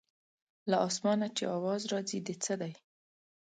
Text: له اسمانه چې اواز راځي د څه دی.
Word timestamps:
له 0.69 0.77
اسمانه 0.87 1.27
چې 1.37 1.43
اواز 1.57 1.81
راځي 1.91 2.19
د 2.27 2.29
څه 2.43 2.53
دی. 2.61 2.73